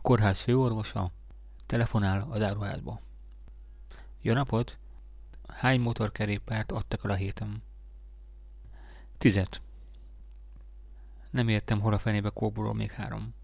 [0.00, 1.10] A kórház főorvosa
[1.66, 3.00] telefonál az áruházba.
[4.20, 4.78] Jó napot!
[5.48, 7.62] Hány motorkerékpárt adtak el a héten?
[9.18, 9.62] Tizet.
[11.30, 13.34] Nem értem, hol a fenébe kóborol még három.